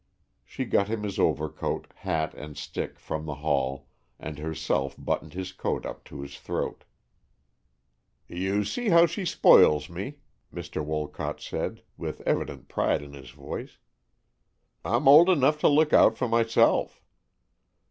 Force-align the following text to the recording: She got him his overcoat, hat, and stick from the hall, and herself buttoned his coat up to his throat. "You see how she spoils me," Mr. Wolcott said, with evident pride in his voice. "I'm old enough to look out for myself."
She 0.43 0.65
got 0.65 0.87
him 0.87 1.03
his 1.03 1.19
overcoat, 1.19 1.85
hat, 1.97 2.33
and 2.33 2.57
stick 2.57 2.97
from 2.99 3.27
the 3.27 3.35
hall, 3.35 3.87
and 4.17 4.39
herself 4.39 4.95
buttoned 4.97 5.33
his 5.35 5.51
coat 5.51 5.85
up 5.85 6.03
to 6.05 6.21
his 6.21 6.39
throat. 6.39 6.85
"You 8.27 8.63
see 8.63 8.89
how 8.89 9.05
she 9.05 9.25
spoils 9.25 9.91
me," 9.91 10.17
Mr. 10.51 10.83
Wolcott 10.83 11.39
said, 11.39 11.83
with 11.97 12.21
evident 12.21 12.67
pride 12.67 13.03
in 13.03 13.13
his 13.13 13.29
voice. 13.29 13.77
"I'm 14.83 15.07
old 15.07 15.29
enough 15.29 15.59
to 15.59 15.67
look 15.67 15.93
out 15.93 16.17
for 16.17 16.27
myself." 16.27 16.99